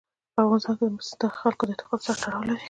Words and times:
په 0.35 0.39
افغانستان 0.45 0.75
کې 0.79 0.87
مس 0.95 1.09
د 1.21 1.23
خلکو 1.39 1.63
د 1.67 1.69
اعتقاداتو 1.71 2.05
سره 2.11 2.17
تړاو 2.23 2.47
لري. 2.49 2.59